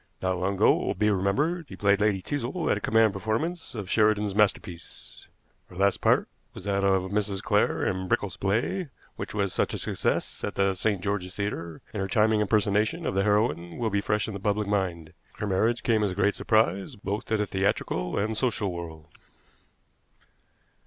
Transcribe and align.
Not 0.19 0.39
long 0.39 0.55
ago, 0.55 0.71
it 0.71 0.83
will 0.83 0.93
be 0.95 1.11
remembered, 1.11 1.67
she 1.69 1.75
played 1.75 2.01
Lady 2.01 2.23
Teazle 2.23 2.71
at 2.71 2.77
a 2.77 2.81
command 2.81 3.13
performance 3.13 3.75
of 3.75 3.87
Sheridan's 3.87 4.33
masterpiece. 4.33 5.27
Her 5.69 5.75
last 5.75 6.01
part 6.01 6.27
was 6.55 6.63
that 6.63 6.83
of 6.83 7.11
Mrs. 7.11 7.43
Clare 7.43 7.85
in 7.85 8.07
Brickell's 8.07 8.35
play, 8.35 8.89
which 9.15 9.35
was 9.35 9.53
such 9.53 9.75
a 9.75 9.77
success 9.77 10.43
at 10.43 10.55
the 10.55 10.73
St. 10.73 11.01
George's 11.01 11.35
Theater, 11.35 11.81
and 11.93 12.01
her 12.01 12.07
charming 12.07 12.41
impersonation 12.41 13.05
of 13.05 13.13
the 13.13 13.21
heroine 13.21 13.77
will 13.77 13.91
be 13.91 14.01
fresh 14.01 14.27
in 14.27 14.33
the 14.33 14.39
public 14.39 14.67
mind. 14.67 15.13
Her 15.37 15.45
marriage 15.45 15.83
came 15.83 16.01
as 16.01 16.09
a 16.09 16.15
great 16.15 16.33
surprise, 16.33 16.95
both 16.95 17.25
to 17.25 17.37
the 17.37 17.45
theatrical 17.45 18.17
and 18.17 18.35
social 18.35 18.71
world.' 18.71 19.05